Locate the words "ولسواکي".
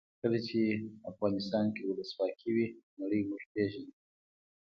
1.85-2.49